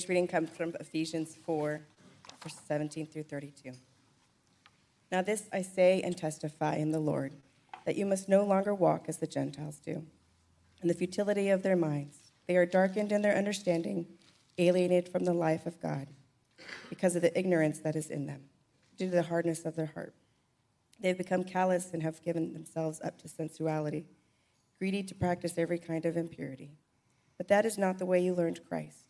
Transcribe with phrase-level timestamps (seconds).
[0.00, 1.78] Today's reading comes from Ephesians 4,
[2.42, 3.72] verses 17 through 32.
[5.12, 7.34] Now, this I say and testify in the Lord,
[7.84, 10.06] that you must no longer walk as the Gentiles do,
[10.80, 12.32] in the futility of their minds.
[12.46, 14.06] They are darkened in their understanding,
[14.56, 16.06] alienated from the life of God,
[16.88, 18.44] because of the ignorance that is in them,
[18.96, 20.14] due to the hardness of their heart.
[20.98, 24.06] They have become callous and have given themselves up to sensuality,
[24.78, 26.70] greedy to practice every kind of impurity.
[27.36, 29.09] But that is not the way you learned Christ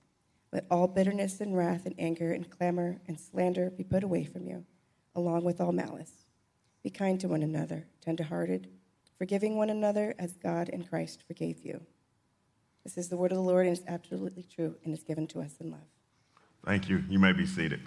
[0.51, 4.45] Let all bitterness and wrath and anger and clamor and slander be put away from
[4.45, 4.65] you,
[5.15, 6.25] along with all malice.
[6.83, 8.67] Be kind to one another, tenderhearted,
[9.17, 11.81] forgiving one another as God in Christ forgave you.
[12.83, 15.41] This is the word of the Lord, and it's absolutely true, and is given to
[15.41, 15.79] us in love.
[16.65, 17.03] Thank you.
[17.07, 17.81] You may be seated.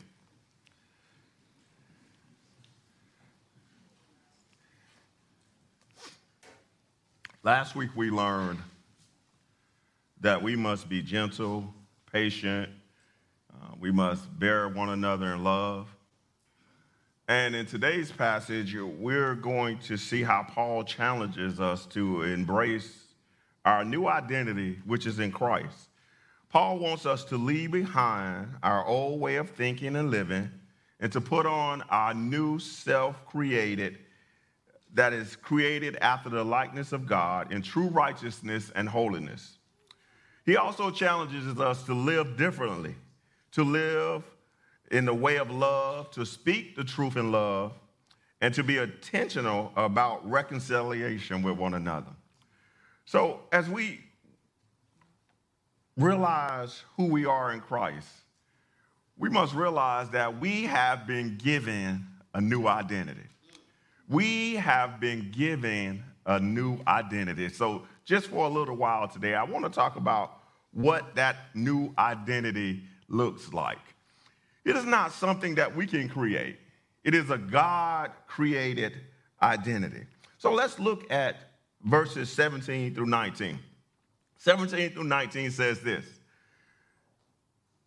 [7.42, 8.60] Last week we learned
[10.20, 11.74] that we must be gentle
[12.14, 12.70] patient.
[13.52, 15.88] Uh, we must bear one another in love.
[17.26, 23.08] And in today's passage, we're going to see how Paul challenges us to embrace
[23.64, 25.88] our new identity, which is in Christ.
[26.50, 30.52] Paul wants us to leave behind our old way of thinking and living
[31.00, 33.98] and to put on our new self created,
[34.92, 39.58] that is created after the likeness of God in true righteousness and holiness.
[40.44, 42.94] He also challenges us to live differently,
[43.52, 44.22] to live
[44.90, 47.72] in the way of love, to speak the truth in love,
[48.40, 52.12] and to be intentional about reconciliation with one another.
[53.06, 54.00] So, as we
[55.96, 58.08] realize who we are in Christ,
[59.16, 63.28] we must realize that we have been given a new identity.
[64.08, 67.48] We have been given a new identity.
[67.48, 70.38] So, just for a little while today, I want to talk about
[70.72, 73.78] what that new identity looks like.
[74.64, 76.58] It is not something that we can create,
[77.02, 78.94] it is a God created
[79.42, 80.04] identity.
[80.38, 81.36] So let's look at
[81.84, 83.58] verses 17 through 19.
[84.38, 86.04] 17 through 19 says this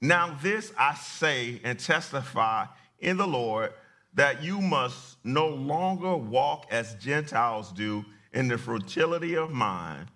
[0.02, 2.66] Now, this I say and testify
[3.00, 3.74] in the Lord
[4.14, 8.04] that you must no longer walk as Gentiles do
[8.34, 10.08] in the fertility of mind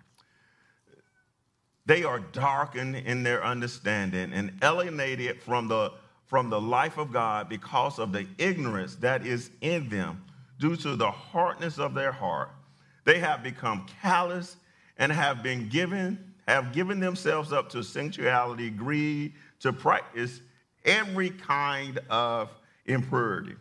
[1.86, 5.92] they are darkened in their understanding and alienated from the,
[6.26, 10.22] from the life of God because of the ignorance that is in them
[10.60, 12.50] due to the hardness of their heart.
[13.04, 14.56] They have become callous
[14.96, 20.40] and have been given, have given themselves up to sensuality, greed, to practice
[20.84, 22.48] every kind of
[22.86, 23.56] impurity.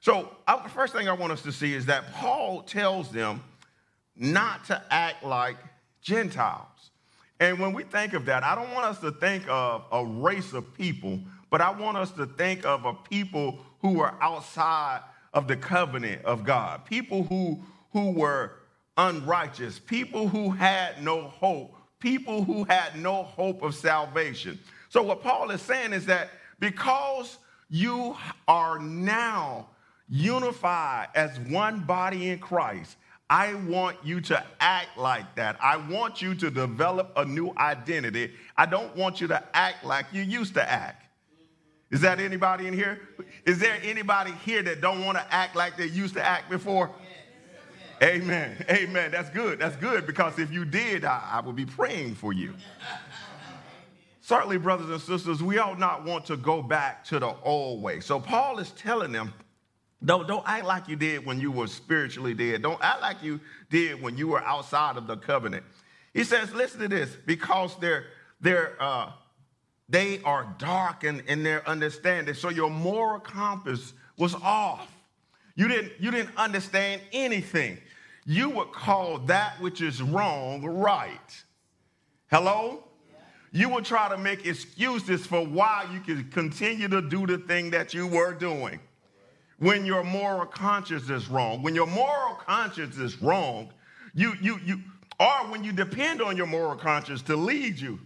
[0.00, 3.42] So, the first thing I want us to see is that Paul tells them
[4.16, 5.56] not to act like
[6.00, 6.90] Gentiles.
[7.38, 10.52] And when we think of that, I don't want us to think of a race
[10.52, 11.20] of people,
[11.50, 15.00] but I want us to think of a people who were outside
[15.34, 18.52] of the covenant of God, people who, who were
[18.96, 24.58] unrighteous, people who had no hope, people who had no hope of salvation.
[24.88, 27.36] So, what Paul is saying is that because
[27.68, 28.16] you
[28.48, 29.68] are now
[30.08, 32.96] unified as one body in Christ,
[33.28, 35.56] I want you to act like that.
[35.60, 38.32] I want you to develop a new identity.
[38.56, 41.06] I don't want you to act like you used to act.
[41.90, 43.00] Is that anybody in here?
[43.44, 46.90] Is there anybody here that don't want to act like they used to act before?
[48.02, 48.64] Amen.
[48.70, 49.10] Amen.
[49.10, 49.58] That's good.
[49.58, 52.54] That's good because if you did, I, I would be praying for you.
[54.20, 58.00] Certainly, brothers and sisters, we ought not want to go back to the old way.
[58.00, 59.32] So, Paul is telling them
[60.04, 62.62] don't, don't act like you did when you were spiritually dead.
[62.62, 63.40] Don't act like you
[63.70, 65.64] did when you were outside of the covenant.
[66.12, 68.06] He says, listen to this, because they're,
[68.40, 69.12] they're, uh,
[69.88, 72.34] they are dark in, their understanding.
[72.34, 74.90] So your moral compass was off.
[75.54, 77.78] You didn't, you didn't understand anything.
[78.26, 81.44] You would call that which is wrong right.
[82.30, 82.82] Hello?
[83.52, 87.70] You would try to make excuses for why you could continue to do the thing
[87.70, 88.80] that you were doing
[89.58, 91.62] when your moral conscience is wrong.
[91.62, 93.72] When your moral conscience is wrong,
[94.14, 94.80] you, you, you,
[95.18, 97.98] or when you depend on your moral conscience to lead you,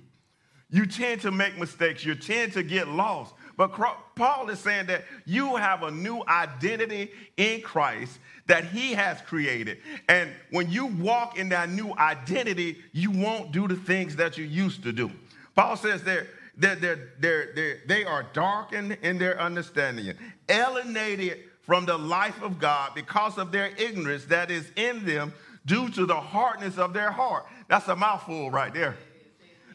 [0.71, 2.05] you tend to make mistakes.
[2.05, 3.35] You tend to get lost.
[3.57, 3.73] But
[4.15, 9.79] Paul is saying that you have a new identity in Christ that he has created.
[10.09, 14.45] And when you walk in that new identity, you won't do the things that you
[14.45, 15.11] used to do.
[15.55, 16.27] Paul says they're,
[16.61, 20.15] they're, they're, they're, they're they are darkened in their understanding,
[20.49, 25.33] alienated from the life of God because of their ignorance that is in them
[25.67, 27.47] due to the hardness of their heart.
[27.69, 28.97] That's a mouthful right there.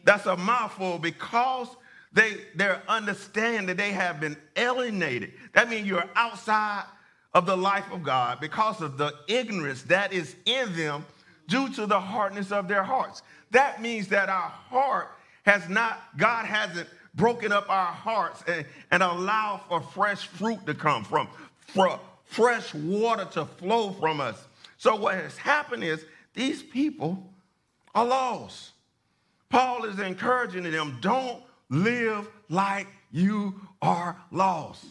[0.04, 1.68] That's a mouthful because
[2.12, 5.32] they their understand that they have been alienated.
[5.52, 6.84] That means you're outside
[7.34, 11.04] of the life of God because of the ignorance that is in them
[11.48, 13.22] due to the hardness of their hearts.
[13.50, 15.15] That means that our heart
[15.46, 19.02] has not, God hasn't broken up our hearts and, and
[19.68, 21.28] for fresh fruit to come from,
[21.60, 24.44] for fresh water to flow from us.
[24.76, 26.04] So what has happened is
[26.34, 27.32] these people
[27.94, 28.72] are lost.
[29.48, 34.84] Paul is encouraging them, don't live like you are lost.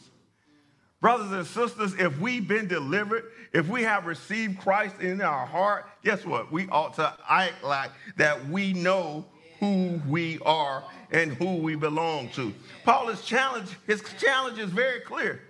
[1.01, 5.85] Brothers and sisters, if we've been delivered, if we have received Christ in our heart,
[6.03, 6.51] guess what?
[6.51, 9.25] We ought to act like that we know
[9.65, 12.53] who we are and who we belong to.
[12.83, 15.41] Paul is challenge, his challenge is very clear.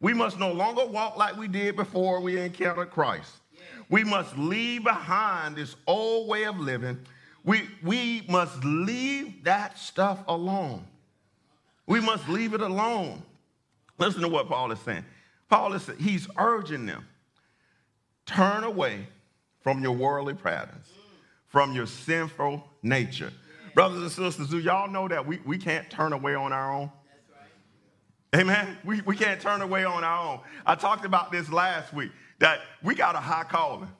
[0.00, 3.30] We must no longer walk like we did before we encountered Christ.
[3.90, 6.98] We must leave behind this old way of living.
[7.44, 10.84] We, we must leave that stuff alone.
[11.86, 13.22] We must leave it alone.
[13.98, 15.04] Listen to what Paul is saying.
[15.48, 17.06] Paul is he's urging them
[18.26, 19.06] turn away
[19.60, 20.88] from your worldly patterns,
[21.48, 23.32] from your sinful nature.
[23.74, 26.92] Brothers and sisters, do y'all know that we, we can't turn away on our own?
[28.32, 28.40] Right.
[28.40, 28.78] Amen.
[28.84, 30.40] We, we can't turn away on our own.
[30.64, 33.90] I talked about this last week that we got a high calling.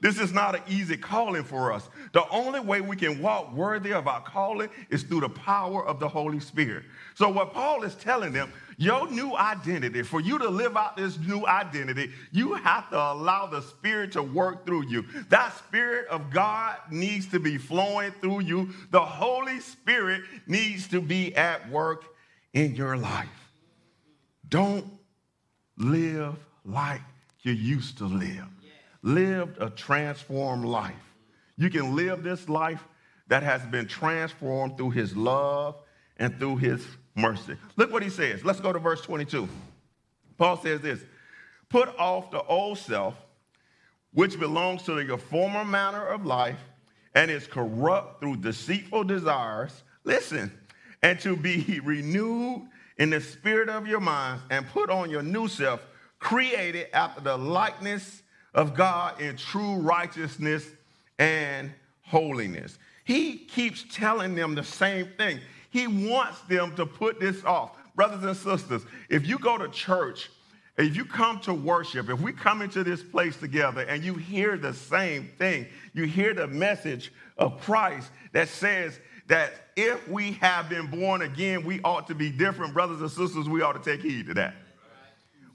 [0.00, 1.88] This is not an easy calling for us.
[2.12, 6.00] The only way we can walk worthy of our calling is through the power of
[6.00, 6.84] the Holy Spirit.
[7.14, 11.18] So, what Paul is telling them, your new identity, for you to live out this
[11.18, 15.04] new identity, you have to allow the Spirit to work through you.
[15.28, 18.70] That Spirit of God needs to be flowing through you.
[18.90, 22.06] The Holy Spirit needs to be at work
[22.54, 23.28] in your life.
[24.48, 24.86] Don't
[25.76, 27.02] live like
[27.42, 28.46] you used to live.
[29.02, 30.94] Live a transformed life.
[31.58, 32.82] You can live this life
[33.28, 35.76] that has been transformed through His love
[36.16, 36.82] and through His
[37.20, 37.56] mercy.
[37.76, 38.44] Look what he says.
[38.44, 39.48] Let's go to verse 22.
[40.38, 41.00] Paul says this
[41.68, 43.14] Put off the old self,
[44.12, 46.58] which belongs to your former manner of life
[47.14, 49.82] and is corrupt through deceitful desires.
[50.04, 50.50] Listen,
[51.02, 55.48] and to be renewed in the spirit of your minds and put on your new
[55.48, 55.86] self,
[56.18, 58.22] created after the likeness
[58.54, 60.66] of God in true righteousness
[61.18, 61.72] and
[62.02, 62.78] holiness.
[63.04, 65.40] He keeps telling them the same thing.
[65.70, 67.76] He wants them to put this off.
[67.94, 70.30] Brothers and sisters, if you go to church,
[70.76, 74.56] if you come to worship, if we come into this place together and you hear
[74.56, 80.68] the same thing, you hear the message of Christ that says that if we have
[80.68, 84.02] been born again, we ought to be different, brothers and sisters, we ought to take
[84.02, 84.54] heed to that.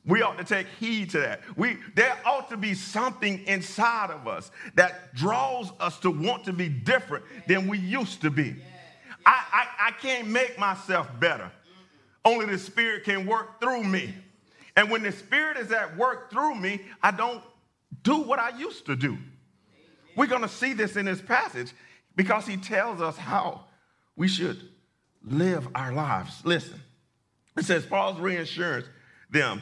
[0.05, 1.41] We ought to take heed to that.
[1.57, 6.53] We, there ought to be something inside of us that draws us to want to
[6.53, 8.55] be different than we used to be.
[9.25, 11.51] I, I, I can't make myself better.
[12.23, 14.13] Only the Spirit can work through me.
[14.75, 17.41] And when the Spirit is at work through me, I don't
[18.03, 19.17] do what I used to do.
[20.15, 21.71] We're going to see this in this passage
[22.15, 23.65] because he tells us how
[24.15, 24.69] we should
[25.23, 26.41] live our lives.
[26.45, 26.81] Listen,
[27.57, 28.87] it says Paul's reassurance
[29.29, 29.61] them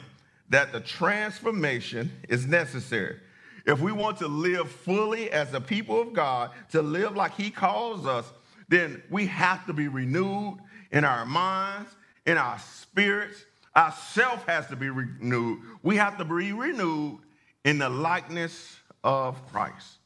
[0.50, 3.18] that the transformation is necessary.
[3.66, 7.50] if we want to live fully as the people of God, to live like He
[7.50, 8.30] calls us,
[8.74, 10.58] then we have to be renewed
[10.90, 11.90] in our minds,
[12.26, 13.44] in our spirits.
[13.74, 15.60] Our self has to be renewed.
[15.82, 17.20] We have to be renewed
[17.64, 19.98] in the likeness of Christ.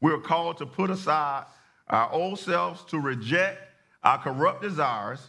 [0.00, 1.44] We're called to put aside
[1.88, 3.58] our old selves, to reject
[4.02, 5.20] our corrupt desires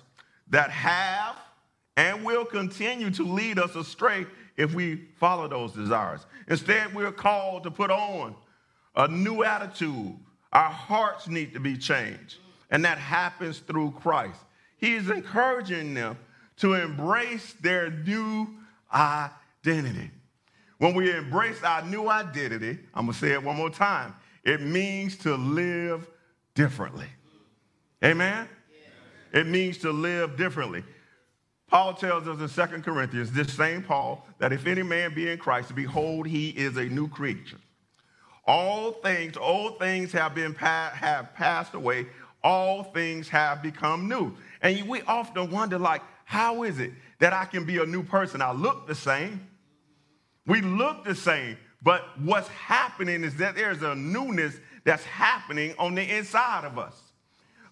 [0.49, 1.35] that have
[1.97, 4.25] and will continue to lead us astray
[4.57, 6.25] if we follow those desires.
[6.47, 8.35] Instead, we're called to put on
[8.95, 10.17] a new attitude.
[10.53, 12.37] Our hearts need to be changed,
[12.71, 14.39] and that happens through Christ.
[14.77, 16.17] He is encouraging them
[16.57, 18.47] to embrace their new
[18.93, 20.09] identity.
[20.79, 25.15] When we embrace our new identity, I'm gonna say it one more time, it means
[25.17, 26.07] to live
[26.55, 27.07] differently.
[28.03, 28.47] Amen?
[29.31, 30.83] It means to live differently.
[31.67, 35.37] Paul tells us in 2 Corinthians, this same Paul, that if any man be in
[35.37, 37.59] Christ, behold, he is a new creature.
[38.45, 42.07] All things, old things have been have passed away.
[42.43, 44.35] All things have become new.
[44.61, 48.41] And we often wonder, like, how is it that I can be a new person?
[48.41, 49.47] I look the same.
[50.47, 55.93] We look the same, but what's happening is that there's a newness that's happening on
[55.93, 56.99] the inside of us.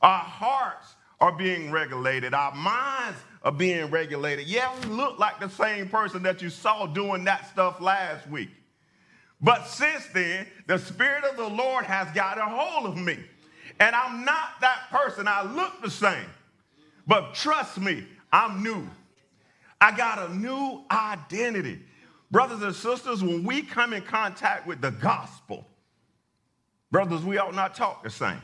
[0.02, 2.34] Our hearts are being regulated.
[2.34, 4.48] Our minds are being regulated.
[4.48, 8.52] Yeah, we look like the same person that you saw doing that stuff last week.
[9.42, 13.18] But since then, the Spirit of the Lord has got a hold of me.
[13.80, 15.28] And I'm not that person.
[15.28, 16.26] I look the same.
[17.08, 18.88] But trust me, I'm new.
[19.82, 21.80] I got a new identity.
[22.32, 25.66] Brothers and sisters, when we come in contact with the gospel,
[26.92, 28.42] brothers, we ought not talk the same.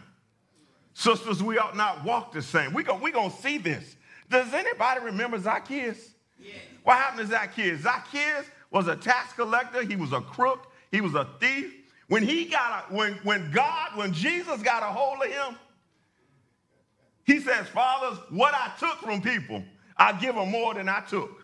[0.94, 2.74] Sisters, we ought not walk the same.
[2.74, 3.98] We're going we gonna see this.
[4.30, 6.14] Does anybody remember Zacchaeus?
[6.40, 6.56] Yes.
[6.84, 7.82] What happened to Zacchaeus?
[7.82, 11.74] Zacchaeus was a tax collector, he was a crook, he was a thief.
[12.08, 15.58] When he got a, when, when God, when Jesus got a hold of him,
[17.24, 19.64] he says, Fathers, what I took from people,
[19.98, 21.44] I give them more than I took.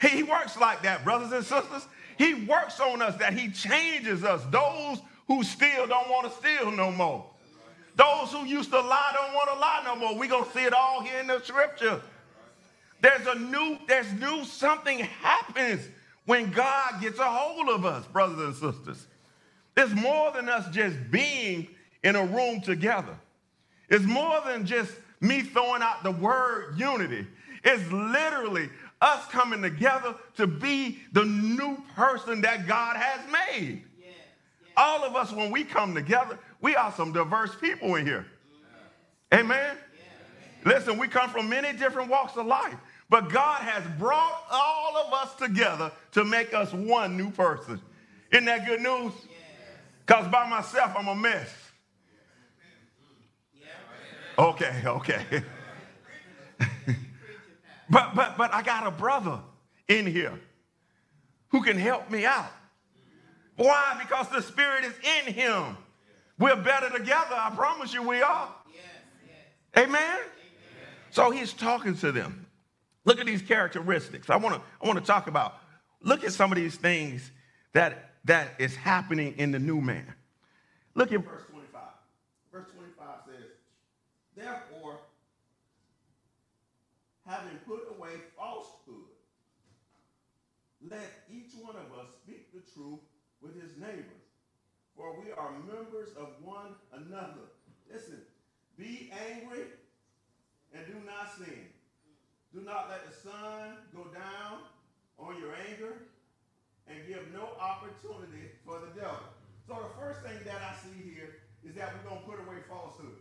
[0.00, 1.86] He works like that, brothers and sisters.
[2.16, 4.42] He works on us that he changes us.
[4.50, 7.26] Those who still don't want to steal no more.
[7.94, 10.18] Those who used to lie don't want to lie no more.
[10.18, 12.00] We're going to see it all here in the scripture.
[13.00, 15.88] There's a new, there's new something happens
[16.26, 19.06] when God gets a hold of us, brothers and sisters.
[19.76, 21.68] It's more than us just being
[22.02, 23.18] in a room together.
[23.88, 27.26] It's more than just me throwing out the word unity.
[27.64, 28.68] It's literally
[29.00, 33.82] us coming together to be the new person that God has made.
[34.00, 34.72] Yes, yes.
[34.76, 38.26] All of us, when we come together, we are some diverse people in here.
[39.34, 39.76] Amen?
[40.64, 42.74] Listen, we come from many different walks of life,
[43.08, 47.80] but God has brought all of us together to make us one new person.
[48.32, 49.12] Isn't that good news?
[50.04, 51.52] Because by myself, I'm a mess.
[54.38, 55.42] Okay, okay.
[57.90, 59.40] but but but I got a brother
[59.88, 60.38] in here
[61.48, 62.52] who can help me out.
[63.56, 63.96] Why?
[63.98, 64.92] Because the Spirit is
[65.26, 65.76] in him.
[66.38, 67.34] We're better together.
[67.34, 68.54] I promise you we are.
[68.70, 68.82] Yes,
[69.74, 69.84] yes.
[69.84, 70.02] Amen?
[70.02, 70.18] Amen?
[71.10, 72.45] So he's talking to them.
[73.06, 74.28] Look at these characteristics.
[74.28, 75.54] I want to I want to talk about
[76.02, 77.30] look at some of these things
[77.72, 80.12] that that is happening in the new man.
[80.94, 81.80] Look at verse 25.
[82.52, 83.44] Verse 25 says,
[84.36, 84.98] Therefore,
[87.26, 89.12] having put away falsehood,
[90.90, 93.00] let each one of us speak the truth
[93.40, 94.16] with his neighbor
[94.96, 97.52] for we are members of one another.
[97.92, 98.22] Listen,
[98.78, 99.64] be angry
[100.74, 101.68] and do not sin.
[102.56, 104.64] Do not let the sun go down
[105.20, 106.08] on your anger
[106.88, 109.28] and give no opportunity for the devil.
[109.68, 112.64] So the first thing that I see here is that we're going to put away
[112.64, 113.20] falsehood.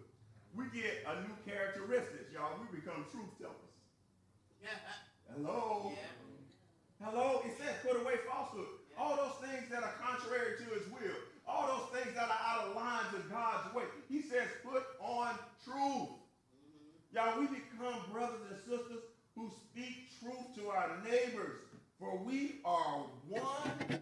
[0.56, 2.56] We get a new characteristics, y'all.
[2.63, 3.75] We become truth tellers.
[4.63, 4.80] Yeah.
[5.27, 5.92] Hello.
[5.92, 7.04] Yeah.
[7.04, 7.44] Hello.
[7.44, 8.88] It says put away falsehood.
[8.96, 12.65] All those things that are contrary to his will all those things that are out
[12.65, 13.84] of line to God's way.
[14.10, 16.18] He says, put on truth.
[16.18, 17.13] Mm-hmm.
[17.13, 21.62] Y'all, we become brothers and sisters who speak truth to our neighbors.
[22.00, 24.00] For we are one,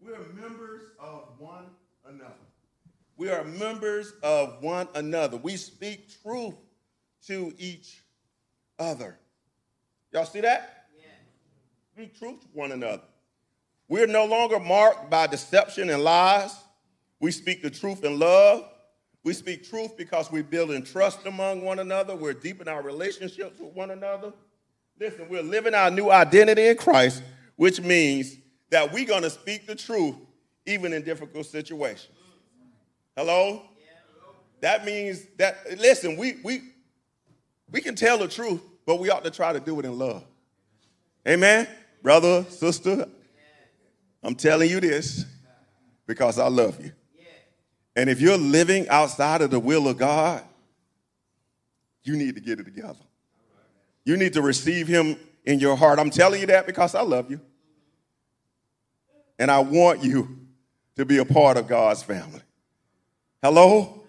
[0.00, 1.66] we're members of one
[2.06, 2.34] another.
[3.16, 5.36] We are members of one another.
[5.36, 6.54] We speak truth
[7.26, 8.02] to each
[8.78, 9.16] other.
[10.12, 10.86] Y'all see that?
[10.98, 11.06] Yeah.
[11.94, 13.02] Speak truth to one another.
[13.88, 16.56] We're no longer marked by deception and lies.
[17.20, 18.68] We speak the truth in love.
[19.24, 22.16] We speak truth because we're building trust among one another.
[22.16, 24.32] We're deepening our relationships with one another.
[24.98, 27.22] Listen, we're living our new identity in Christ,
[27.56, 28.36] which means
[28.70, 30.14] that we're going to speak the truth
[30.66, 32.16] even in difficult situations.
[33.16, 33.62] Hello?
[34.60, 36.62] That means that, listen, we, we,
[37.70, 40.24] we can tell the truth, but we ought to try to do it in love.
[41.26, 41.68] Amen?
[42.02, 43.06] Brother, sister,
[44.22, 45.24] I'm telling you this
[46.06, 46.92] because I love you.
[47.94, 50.42] And if you're living outside of the will of God,
[52.04, 52.98] you need to get it together.
[54.04, 55.98] You need to receive Him in your heart.
[55.98, 57.40] I'm telling you that because I love you.
[59.38, 60.38] And I want you
[60.96, 62.42] to be a part of God's family.
[63.42, 64.02] Hello?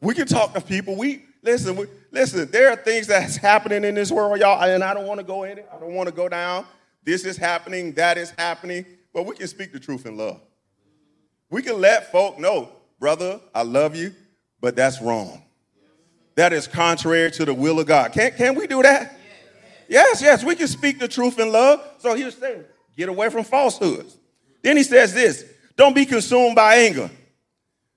[0.00, 0.96] We can talk to people.
[0.96, 4.94] We listen, we, listen, there are things that's happening in this world, y'all, and I
[4.94, 5.68] don't want to go in it.
[5.74, 6.66] I don't want to go down.
[7.04, 10.40] This is happening, that is happening, but we can speak the truth in love.
[11.50, 12.70] We can let folk know,
[13.00, 14.14] brother, I love you,
[14.60, 15.42] but that's wrong.
[16.34, 18.12] That is contrary to the will of God.
[18.12, 19.17] Can, can we do that?
[19.88, 21.82] Yes, yes, we can speak the truth in love.
[21.98, 22.64] So here's saying,
[22.96, 24.16] get away from falsehoods.
[24.62, 25.44] Then he says this
[25.76, 27.10] don't be consumed by anger.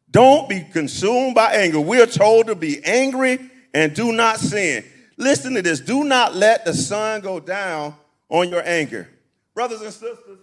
[0.09, 1.79] Don't be consumed by anger.
[1.79, 3.39] We're told to be angry
[3.73, 4.83] and do not sin.
[5.17, 5.79] Listen to this.
[5.79, 7.95] Do not let the sun go down
[8.29, 9.09] on your anger.
[9.53, 10.39] Brothers and sisters,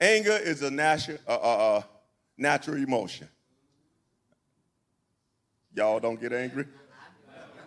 [0.00, 1.82] anger is a natural, uh, uh,
[2.36, 3.28] natural emotion.
[5.74, 6.66] Y'all don't get angry?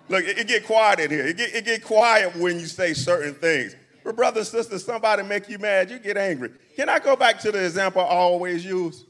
[0.10, 1.28] Look, it, it get quiet in here.
[1.28, 3.76] It get, it get quiet when you say certain things.
[4.04, 6.52] But brothers and sisters, somebody make you mad, you get angry.
[6.76, 9.06] Can I go back to the example I always use?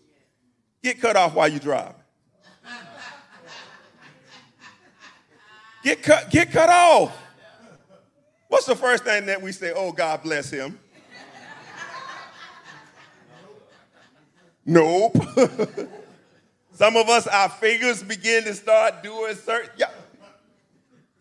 [0.84, 1.94] Get cut off while you drive.
[5.84, 7.16] Get cut, get cut off.
[8.48, 9.72] What's the first thing that we say?
[9.76, 10.80] Oh, God bless him.
[14.66, 15.16] Nope.
[16.74, 19.72] Some of us, our fingers begin to start doing certain.
[19.78, 19.90] Yeah.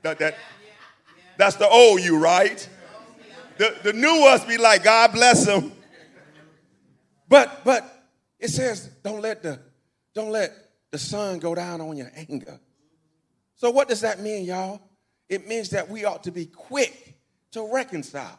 [0.06, 0.36] That, that,
[1.36, 2.68] that's the old you, right?
[3.58, 5.72] The, the new us be like, God bless him.
[7.28, 8.04] But but
[8.38, 9.58] it says, don't let the
[10.14, 10.52] don't let
[10.92, 12.60] the sun go down on your anger.
[13.56, 14.80] So what does that mean, y'all?
[15.28, 17.18] It means that we ought to be quick
[17.52, 18.38] to reconcile.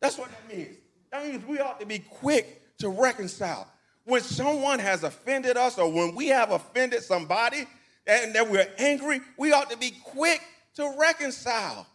[0.00, 0.76] That's what that means.
[1.12, 3.70] That means we ought to be quick to reconcile.
[4.04, 7.66] When someone has offended us or when we have offended somebody
[8.08, 10.40] and that we're angry, we ought to be quick
[10.76, 11.86] to reconcile.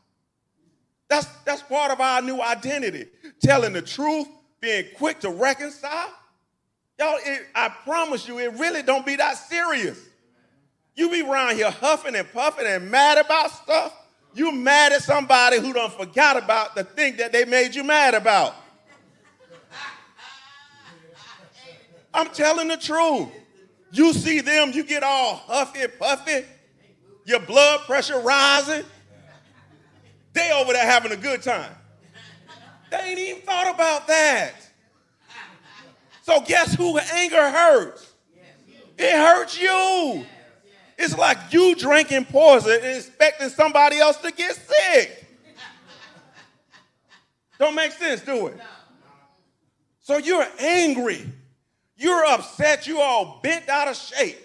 [1.10, 3.08] That's, that's part of our new identity.
[3.42, 4.28] Telling the truth,
[4.62, 6.14] being quick to reconcile.
[7.00, 10.00] Y'all, it, I promise you, it really don't be that serious.
[10.96, 13.94] You be around here huffing and puffing and mad about stuff.
[14.36, 18.14] You mad at somebody who don't forgot about the thing that they made you mad
[18.14, 18.56] about.
[22.14, 23.30] I'm telling the truth.
[23.94, 26.46] You see them, you get all huffy, puffy,
[27.26, 28.84] your blood pressure rising.
[30.34, 31.72] They over there having a good time.
[32.90, 34.54] They ain't even thought about that.
[36.24, 38.12] So guess who anger hurts?
[38.98, 40.26] It hurts you.
[40.98, 45.28] It's like you drinking poison and expecting somebody else to get sick.
[47.60, 48.60] Don't make sense, do it?
[50.02, 51.32] So you're angry.
[51.96, 52.88] You're upset.
[52.88, 54.40] You're all bent out of shape.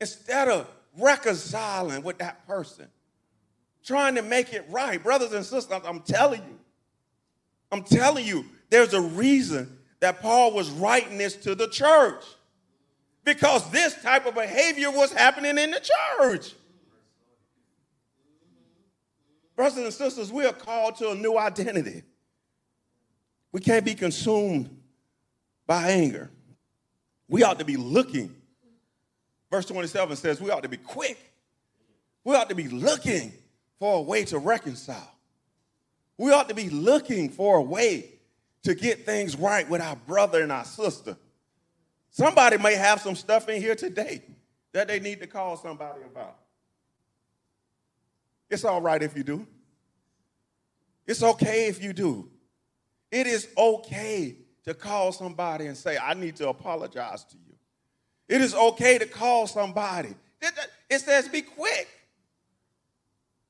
[0.00, 2.88] Instead of reconciling with that person,
[3.84, 5.02] trying to make it right.
[5.02, 6.58] Brothers and sisters, I'm telling you,
[7.70, 12.24] I'm telling you, there's a reason that Paul was writing this to the church.
[13.24, 15.80] Because this type of behavior was happening in the
[16.18, 16.54] church.
[19.54, 22.04] Brothers and sisters, we are called to a new identity.
[23.52, 24.70] We can't be consumed
[25.66, 26.30] by anger.
[27.28, 28.34] We ought to be looking.
[29.50, 31.18] Verse 27 says we ought to be quick.
[32.24, 33.32] We ought to be looking
[33.78, 35.14] for a way to reconcile.
[36.16, 38.12] We ought to be looking for a way
[38.64, 41.16] to get things right with our brother and our sister.
[42.10, 44.22] Somebody may have some stuff in here today
[44.72, 46.36] that they need to call somebody about.
[48.50, 49.46] It's all right if you do.
[51.06, 52.28] It's okay if you do.
[53.10, 54.36] It is okay
[54.68, 57.54] to call somebody and say, I need to apologize to you.
[58.28, 60.14] It is okay to call somebody.
[60.90, 61.88] It says be quick.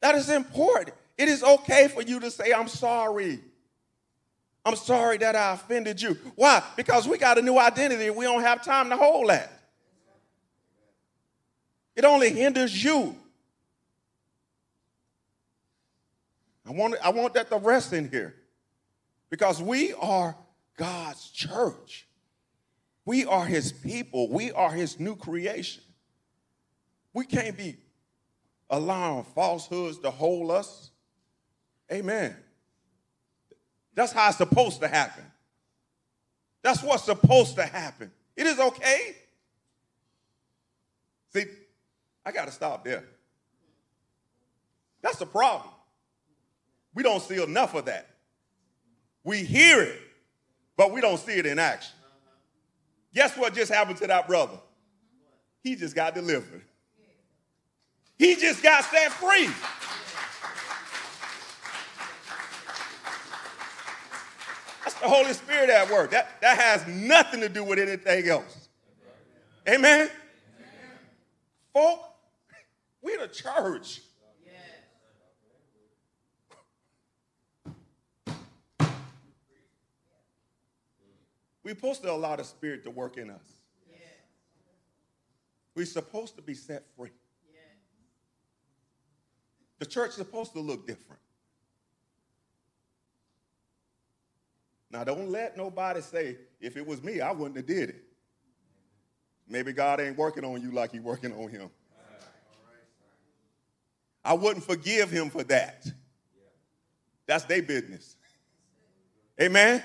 [0.00, 0.96] That is important.
[1.16, 3.40] It is okay for you to say, I'm sorry.
[4.64, 6.16] I'm sorry that I offended you.
[6.36, 6.62] Why?
[6.76, 8.10] Because we got a new identity.
[8.10, 9.50] We don't have time to hold that.
[11.96, 13.16] It only hinders you.
[16.64, 18.36] I want, I want that to rest in here
[19.30, 20.36] because we are
[20.78, 22.06] God's church.
[23.04, 24.30] We are his people.
[24.30, 25.82] We are his new creation.
[27.12, 27.76] We can't be
[28.70, 30.90] allowing falsehoods to hold us.
[31.92, 32.34] Amen.
[33.94, 35.24] That's how it's supposed to happen.
[36.62, 38.10] That's what's supposed to happen.
[38.36, 39.16] It is okay.
[41.32, 41.44] See,
[42.24, 43.04] I got to stop there.
[45.02, 45.70] That's the problem.
[46.94, 48.08] We don't see enough of that.
[49.24, 50.00] We hear it,
[50.78, 51.92] but we don't see it in action.
[53.12, 54.58] Guess what just happened to that brother?
[55.62, 56.62] He just got delivered.
[58.16, 59.48] He just got set free.
[64.84, 66.12] That's the Holy Spirit at work.
[66.12, 68.68] That, that has nothing to do with anything else.
[69.68, 70.08] Amen?
[71.72, 72.00] Folk,
[73.02, 74.00] we're the church.
[81.68, 83.44] We're supposed to allow the Spirit to work in us.
[85.74, 87.10] We're supposed to be set free.
[89.78, 91.20] The church is supposed to look different.
[94.90, 98.02] Now, don't let nobody say, if it was me, I wouldn't have did it.
[99.46, 101.68] Maybe God ain't working on you like He's working on him.
[104.24, 105.86] I wouldn't forgive him for that.
[107.26, 108.16] That's their business.
[109.38, 109.84] Amen?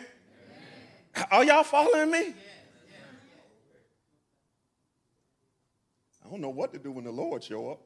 [1.32, 2.34] Are y'all following me?
[6.26, 7.82] I don't know what to do when the Lord show up.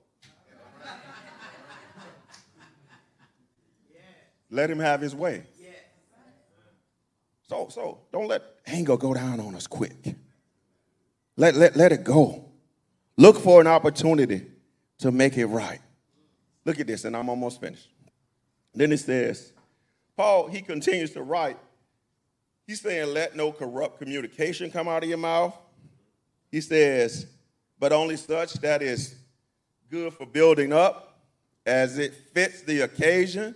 [4.49, 5.43] Let him have his way.
[7.49, 10.15] So, so don't let anger go down on us quick.
[11.35, 12.45] Let, let, let it go.
[13.17, 14.45] Look for an opportunity
[14.99, 15.79] to make it right.
[16.65, 17.89] Look at this, and I'm almost finished.
[18.73, 19.53] Then it says,
[20.15, 21.57] Paul, he continues to write.
[22.67, 25.57] He's saying, let no corrupt communication come out of your mouth.
[26.51, 27.25] He says,
[27.79, 29.15] but only such that is
[29.89, 31.21] good for building up
[31.65, 33.55] as it fits the occasion,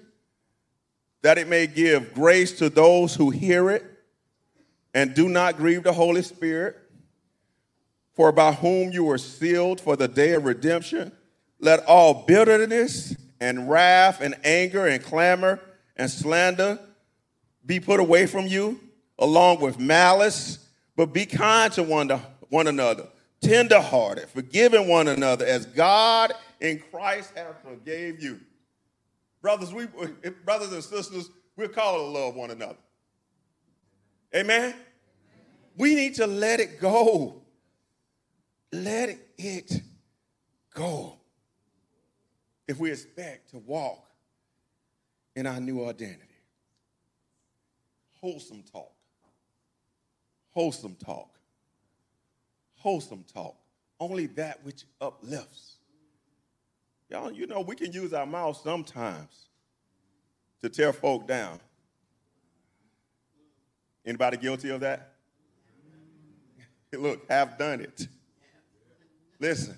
[1.22, 3.84] that it may give grace to those who hear it,
[4.94, 6.78] and do not grieve the Holy Spirit,
[8.14, 11.12] for by whom you were sealed for the day of redemption.
[11.60, 15.60] Let all bitterness and wrath and anger and clamor
[15.96, 16.80] and slander
[17.66, 18.80] be put away from you,
[19.22, 20.60] along with malice,
[20.98, 23.08] but be kind to one, to one another,
[23.40, 28.40] tenderhearted, forgiving one another, as God in Christ hath forgave you.
[29.42, 29.88] Brothers, we
[30.46, 32.78] brothers and sisters, we're called to love one another.
[34.36, 34.76] Amen.
[35.78, 37.42] We need to let it go.
[38.72, 39.82] Let it
[40.74, 41.18] go.
[42.68, 44.06] If we expect to walk
[45.36, 46.28] in our new identity.
[48.22, 48.92] Wholesome talk.
[50.52, 51.30] Wholesome talk.
[52.76, 53.56] Wholesome talk.
[54.00, 55.78] Only that which uplifts.
[57.10, 59.50] Y'all, you know, we can use our mouth sometimes
[60.62, 61.60] to tear folk down.
[64.06, 65.14] Anybody guilty of that?
[66.94, 68.08] Look, have done it.
[69.40, 69.78] Listen,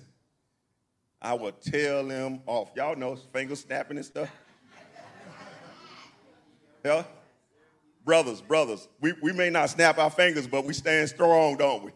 [1.20, 2.70] I will tell them off.
[2.74, 4.30] Y'all know finger snapping and stuff.
[6.84, 7.04] yeah?
[8.04, 11.90] Brothers, brothers, we, we may not snap our fingers, but we stand strong, don't we?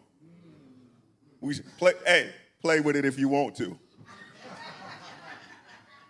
[1.41, 2.31] We play, hey,
[2.63, 3.79] play with it if you want to.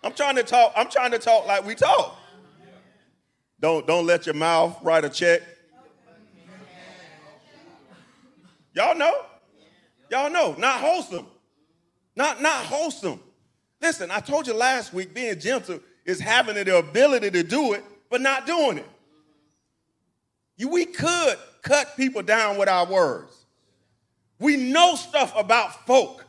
[0.05, 2.17] I'm trying to talk, I'm trying to talk like we talk.
[3.61, 5.43] Don't, don't let your mouth write a check.
[8.73, 9.25] Y'all know?
[10.11, 11.27] Y'all know, not wholesome.
[12.15, 13.21] Not, not wholesome.
[13.81, 17.85] Listen, I told you last week, being gentle is having the ability to do it,
[18.09, 18.87] but not doing it.
[20.67, 23.47] We could cut people down with our words.
[24.41, 26.25] We know stuff about folk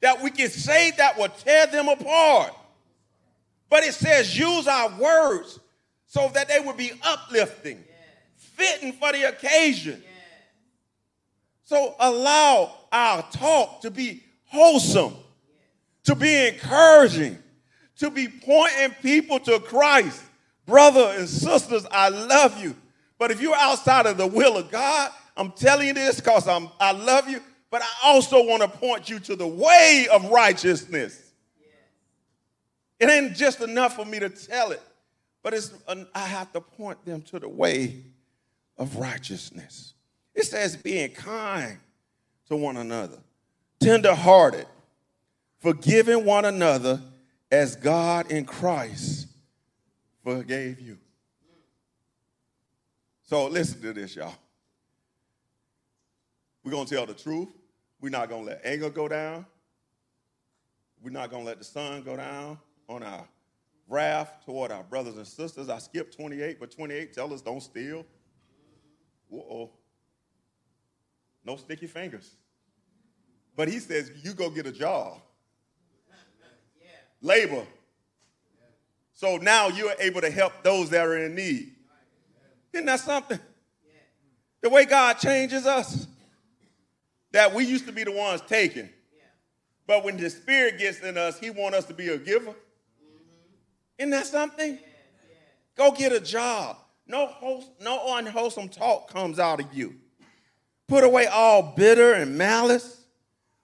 [0.00, 2.54] that we can say that will tear them apart.
[3.70, 5.58] But it says use our words
[6.06, 7.84] so that they will be uplifting,
[8.36, 10.02] fitting for the occasion.
[11.64, 15.14] So allow our talk to be wholesome,
[16.04, 17.38] to be encouraging,
[17.98, 20.22] to be pointing people to Christ.
[20.64, 22.74] Brother and sisters, I love you.
[23.18, 26.68] But if you're outside of the will of God, I'm telling you this because I'm
[26.80, 31.32] I love you, but I also want to point you to the way of righteousness.
[32.98, 34.82] It ain't just enough for me to tell it,
[35.42, 38.02] but it's I have to point them to the way
[38.76, 39.94] of righteousness.
[40.34, 41.78] It says being kind
[42.48, 43.18] to one another,
[43.80, 44.66] tenderhearted,
[45.60, 47.00] forgiving one another
[47.50, 49.28] as God in Christ
[50.24, 50.98] forgave you.
[53.28, 54.32] So listen to this, y'all.
[56.64, 57.50] We're going to tell the truth.
[58.00, 59.44] We're not going to let anger go down.
[61.02, 62.56] We're not going to let the sun go down
[62.88, 63.28] on our
[63.86, 65.68] wrath toward our brothers and sisters.
[65.68, 68.06] I skipped 28, but 28 tell us don't steal.
[69.30, 69.72] Uh-oh.
[71.44, 72.30] no sticky fingers.
[73.54, 75.20] But he says, you go get a job.
[77.20, 77.66] Labor.
[79.12, 81.74] So now you're able to help those that are in need.
[82.78, 83.40] Isn't that something?
[84.60, 86.06] The way God changes us.
[87.32, 88.88] That we used to be the ones taking.
[89.84, 92.54] But when the Spirit gets in us, He wants us to be a giver.
[93.98, 94.78] Isn't that something?
[95.74, 96.76] Go get a job.
[97.08, 99.96] No, no unwholesome talk comes out of you.
[100.86, 103.02] Put away all bitter and malice.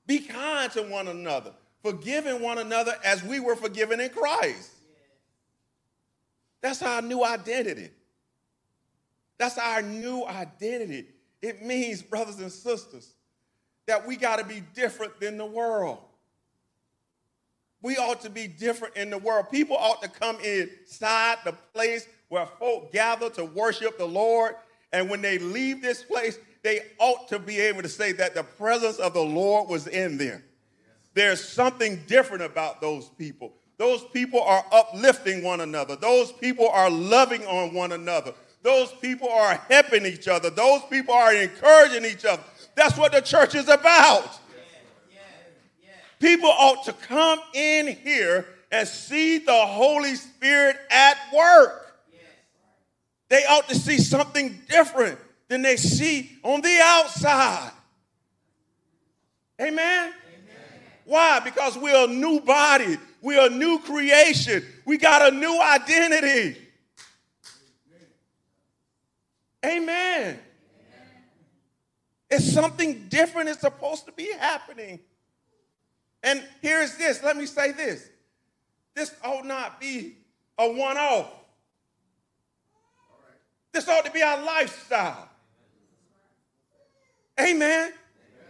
[0.08, 1.52] Be kind to one another,
[1.84, 4.70] forgiving one another as we were forgiven in Christ.
[6.62, 7.90] That's our new identity.
[9.44, 11.04] That's our new identity.
[11.42, 13.12] It means, brothers and sisters,
[13.84, 15.98] that we got to be different than the world.
[17.82, 19.50] We ought to be different in the world.
[19.50, 24.54] People ought to come inside the place where folk gather to worship the Lord.
[24.94, 28.44] And when they leave this place, they ought to be able to say that the
[28.44, 30.42] presence of the Lord was in them.
[31.12, 33.52] There's something different about those people.
[33.76, 35.96] Those people are uplifting one another.
[35.96, 38.32] Those people are loving on one another.
[38.64, 40.48] Those people are helping each other.
[40.48, 42.42] Those people are encouraging each other.
[42.74, 44.40] That's what the church is about.
[46.18, 51.94] People ought to come in here and see the Holy Spirit at work.
[53.28, 57.70] They ought to see something different than they see on the outside.
[59.60, 59.76] Amen?
[59.76, 60.12] Amen?
[61.04, 61.40] Why?
[61.40, 66.63] Because we're a new body, we're a new creation, we got a new identity.
[69.64, 69.80] Amen.
[69.86, 70.40] Amen.
[72.30, 75.00] It's something different is supposed to be happening.
[76.22, 78.08] And here's this let me say this
[78.94, 80.16] this ought not be
[80.58, 81.30] a one off.
[83.72, 85.28] This ought to be our lifestyle.
[87.40, 87.92] Amen.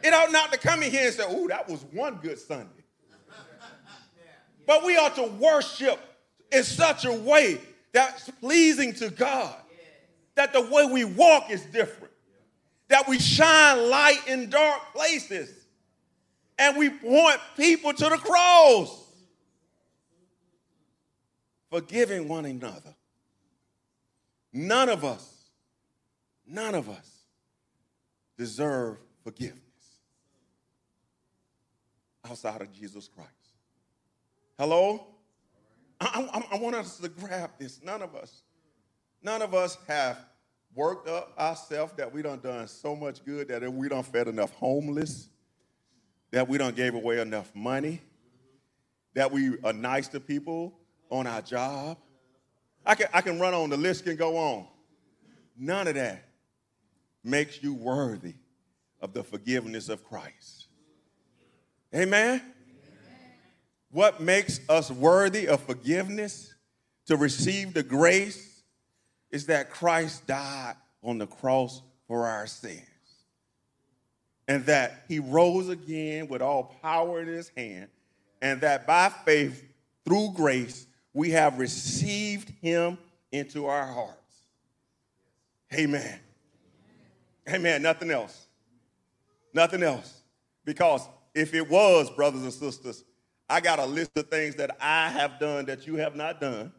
[0.02, 2.68] It ought not to come in here and say, oh, that was one good Sunday.
[4.66, 5.98] But we ought to worship
[6.52, 7.58] in such a way
[7.92, 9.56] that's pleasing to God.
[10.36, 12.12] That the way we walk is different.
[12.88, 15.64] That we shine light in dark places
[16.58, 19.00] and we point people to the cross.
[21.70, 22.94] Forgiving one another.
[24.52, 25.48] None of us,
[26.46, 27.10] none of us
[28.38, 29.60] deserve forgiveness
[32.24, 33.30] outside of Jesus Christ.
[34.56, 35.08] Hello?
[36.00, 37.80] I, I, I, want us to grab this.
[37.82, 38.43] None of us,
[39.24, 40.18] none of us have
[40.74, 44.52] worked up ourselves that we done done so much good that we don't fed enough
[44.52, 45.28] homeless,
[46.30, 48.00] that we don't gave away enough money,
[49.14, 50.74] that we are nice to people
[51.10, 51.96] on our job.
[52.84, 54.66] I can, I can run on, the list can go on.
[55.56, 56.24] None of that
[57.22, 58.34] makes you worthy
[59.00, 60.66] of the forgiveness of Christ.
[61.94, 62.40] Amen?
[62.40, 62.42] Amen?
[63.90, 66.52] What makes us worthy of forgiveness
[67.06, 68.53] to receive the grace
[69.34, 72.80] is that Christ died on the cross for our sins
[74.46, 77.88] and that he rose again with all power in his hand,
[78.40, 79.64] and that by faith,
[80.04, 82.96] through grace, we have received him
[83.32, 84.42] into our hearts.
[85.74, 86.20] Amen.
[87.48, 87.82] Amen.
[87.82, 88.46] Nothing else.
[89.52, 90.22] Nothing else.
[90.64, 93.02] Because if it was, brothers and sisters,
[93.50, 96.72] I got a list of things that I have done that you have not done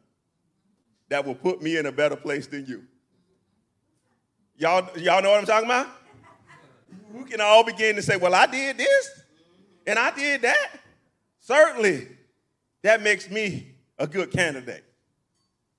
[1.09, 2.83] that will put me in a better place than you.
[4.57, 5.87] Y'all, y'all know what I'm talking about?
[7.15, 9.21] we can all begin to say, well, I did this
[9.87, 10.79] and I did that.
[11.39, 12.07] Certainly,
[12.81, 14.83] that makes me a good candidate.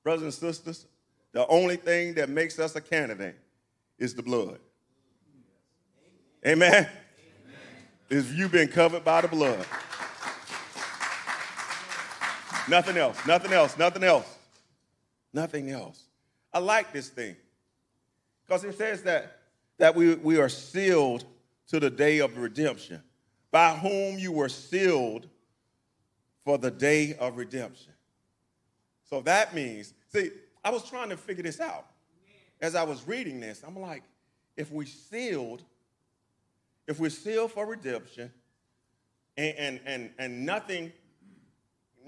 [0.03, 0.87] Brothers and sisters,
[1.33, 3.37] the only thing that makes us a candidate
[3.99, 4.59] is the blood.
[6.47, 6.89] Amen?
[8.09, 9.67] Is you've been covered by the blood.
[12.69, 14.36] nothing else, nothing else, nothing else,
[15.37, 16.03] nothing else.
[16.53, 17.37] I like this thing
[18.45, 19.37] because it says that
[19.79, 21.25] that we, we are sealed
[21.69, 23.03] to the day of redemption,
[23.51, 25.29] by whom you were sealed
[26.45, 27.93] for the day of redemption.
[29.09, 30.31] So that means, see,
[30.65, 31.87] I was trying to figure this out.
[32.61, 34.03] As I was reading this, I'm like,
[34.57, 35.63] if we sealed,
[36.87, 38.33] if we're sealed for redemption,
[39.37, 40.91] and, and, and, and nothing,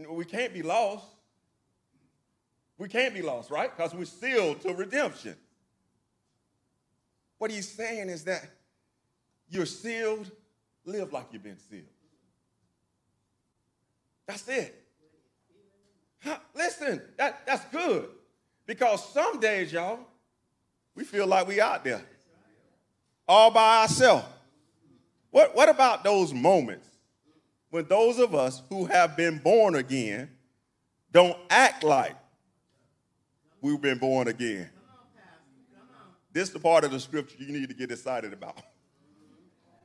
[0.08, 1.04] we can't be lost.
[2.78, 3.74] We can't be lost, right?
[3.74, 5.34] Because we're sealed to redemption.
[7.38, 8.48] What he's saying is that
[9.50, 10.30] you're sealed,
[10.84, 11.84] live like you've been sealed.
[14.26, 14.74] That's it.
[16.54, 18.08] Listen, that, that's good.
[18.66, 20.00] Because some days, y'all,
[20.94, 22.02] we feel like we out there
[23.26, 24.26] all by ourselves.
[25.30, 26.88] What, what about those moments
[27.70, 30.30] when those of us who have been born again
[31.12, 32.16] don't act like
[33.60, 34.70] we've been born again?
[36.32, 38.56] This is the part of the scripture you need to get excited about.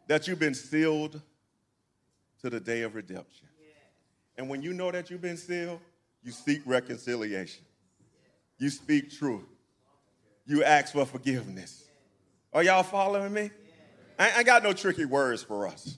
[0.07, 1.21] That you've been sealed
[2.41, 3.47] to the day of redemption.
[4.37, 5.79] And when you know that you've been sealed,
[6.21, 7.63] you seek reconciliation.
[8.57, 9.45] You speak truth.
[10.45, 11.85] You ask for forgiveness.
[12.51, 13.49] Are y'all following me?
[14.19, 15.97] I, I got no tricky words for us.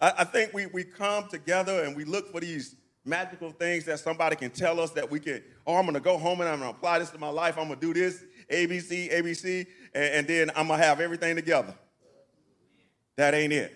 [0.00, 2.76] I, I think we, we come together and we look for these
[3.08, 6.40] magical things that somebody can tell us that we can, oh, I'm gonna go home
[6.40, 7.56] and I'm gonna apply this to my life.
[7.58, 11.74] I'm gonna do this, ABC, ABC, and, and then I'm gonna have everything together.
[13.16, 13.74] That ain't it.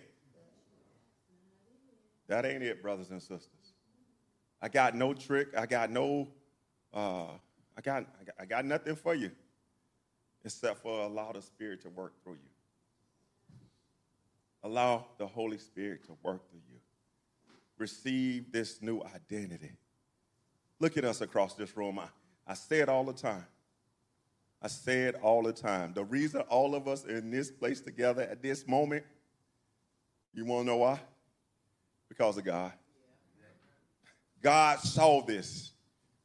[2.28, 3.48] That ain't it, brothers and sisters.
[4.60, 5.48] I got no trick.
[5.56, 6.28] I got no,
[6.94, 7.26] uh,
[7.76, 9.32] I, got, I got, I got nothing for you
[10.44, 13.58] except for allow the Spirit to work through you.
[14.62, 16.71] Allow the Holy Spirit to work through you.
[17.82, 19.72] Receive this new identity.
[20.78, 21.98] Look at us across this room.
[21.98, 22.06] I,
[22.46, 23.44] I say it all the time.
[24.62, 25.92] I say it all the time.
[25.92, 29.02] The reason all of us are in this place together at this moment,
[30.32, 31.00] you want to know why?
[32.08, 32.70] Because of God.
[34.40, 35.72] God saw this.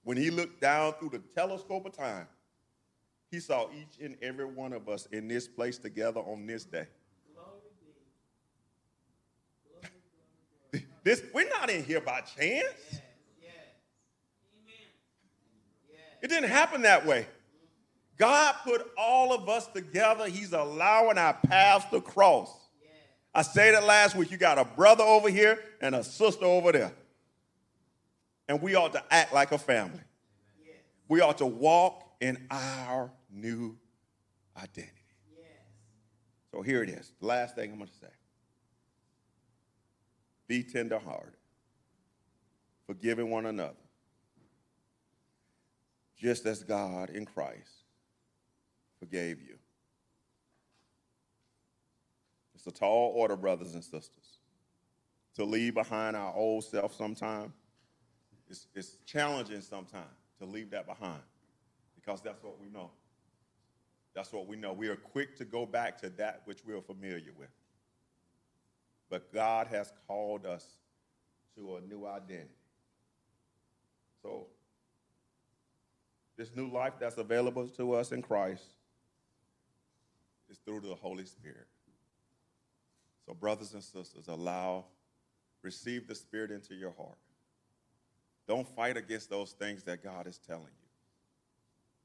[0.04, 2.28] When he looked down through the telescope of time,
[3.32, 6.86] he saw each and every one of us in this place together on this day.
[11.08, 13.00] This, we're not in here by chance.
[16.22, 17.26] It didn't happen that way.
[18.17, 20.28] God put all of us together.
[20.28, 22.54] He's allowing our paths to cross.
[23.34, 24.32] I said it last week.
[24.32, 26.91] You got a brother over here and a sister over there.
[28.50, 30.02] And we ought to act like a family.
[31.08, 33.78] We ought to walk in our new
[34.62, 34.91] identity.
[36.52, 37.13] So here it is.
[37.22, 38.16] The last thing I'm going to say.
[40.48, 41.34] Be tenderhearted,
[42.86, 43.76] forgiving one another,
[46.18, 47.84] just as God in Christ
[49.00, 49.58] forgave you.
[52.56, 54.40] It's a tall order, brothers and sisters,
[55.36, 57.54] to leave behind our old self sometime.
[58.50, 60.06] It's, it's challenging sometimes
[60.40, 61.22] to leave that behind
[61.96, 62.90] because that's what we know.
[64.16, 64.74] That's what we know.
[64.74, 67.50] We are quick to go back to that which we are familiar with.
[69.10, 70.65] But God has called us
[71.56, 72.50] to a new identity.
[74.22, 74.48] So,
[76.38, 78.63] this new life that's available to us in Christ
[80.50, 81.67] is through the Holy Spirit.
[83.26, 84.86] So, brothers and sisters, allow,
[85.62, 87.17] receive the Spirit into your heart.
[88.48, 90.88] Don't fight against those things that God is telling you.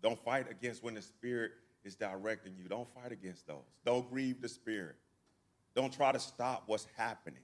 [0.03, 1.53] Don't fight against when the Spirit
[1.85, 2.69] is directing you.
[2.69, 3.63] Don't fight against those.
[3.85, 4.97] Don't grieve the Spirit.
[5.75, 7.41] Don't try to stop what's happening.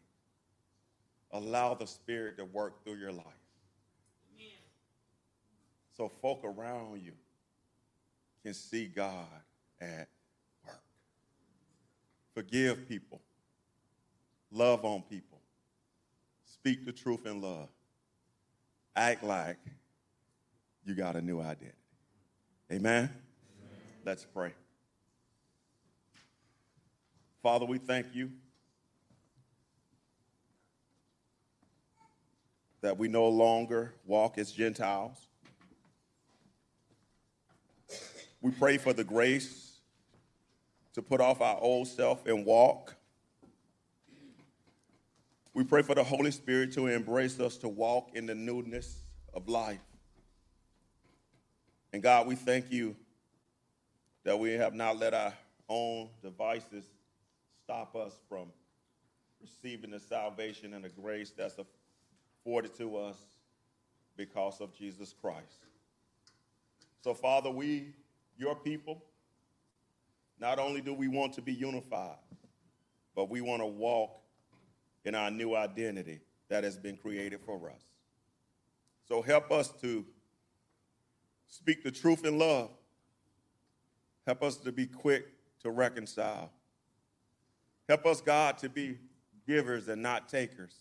[1.30, 3.24] Allow the Spirit to work through your life.
[5.98, 7.12] So folk around you
[8.44, 9.26] can see God
[9.80, 10.08] at
[10.64, 10.80] work.
[12.34, 13.20] Forgive people.
[14.52, 15.40] Love on people.
[16.44, 17.68] Speak the truth in love.
[18.94, 19.58] Act like
[20.84, 21.72] you got a new identity.
[22.70, 23.04] Amen?
[23.04, 23.10] Amen.
[24.04, 24.52] Let's pray.
[27.42, 28.32] Father, we thank you
[32.80, 35.16] that we no longer walk as Gentiles.
[38.40, 39.78] We pray for the grace
[40.94, 42.96] to put off our old self and walk.
[45.54, 49.48] We pray for the Holy Spirit to embrace us to walk in the newness of
[49.48, 49.80] life.
[51.92, 52.96] And God, we thank you
[54.24, 55.32] that we have not let our
[55.68, 56.84] own devices
[57.68, 58.46] stop us from
[59.42, 63.18] receiving the salvation and the grace that's afforded to us
[64.16, 65.66] because of Jesus Christ.
[67.04, 67.92] So, Father, we,
[68.38, 69.04] your people,
[70.40, 72.16] not only do we want to be unified,
[73.14, 74.18] but we want to walk
[75.04, 77.82] in our new identity that has been created for us.
[79.06, 80.06] So, help us to
[81.48, 82.70] speak the truth in love.
[84.24, 85.26] Help us to be quick
[85.60, 86.50] to reconcile.
[87.88, 88.98] Help us, God, to be
[89.46, 90.74] givers and not takers.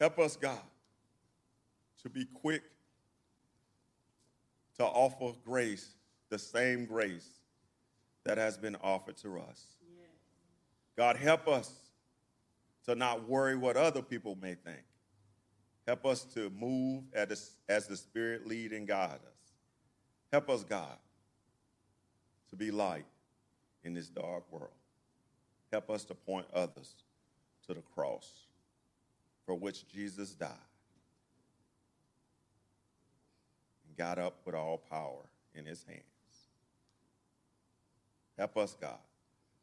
[0.00, 0.58] Help us, God,
[2.02, 2.62] to be quick
[4.78, 5.94] to offer grace,
[6.28, 7.28] the same grace
[8.24, 9.64] that has been offered to us.
[10.96, 11.72] God, help us
[12.84, 14.82] to not worry what other people may think.
[15.86, 19.52] Help us to move as, the Spirit lead and guide us.
[20.32, 20.96] Help us, God,
[22.50, 23.06] to be light
[23.84, 24.70] in this dark world.
[25.70, 26.94] Help us to point others
[27.66, 28.30] to the cross
[29.46, 30.50] for which Jesus died
[33.86, 35.22] and got up with all power
[35.54, 36.02] in his hands.
[38.38, 38.98] Help us, God,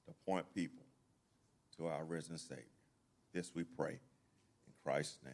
[0.08, 0.86] to point people
[1.78, 2.64] to our risen Savior.
[3.34, 5.34] This we pray in Christ's name.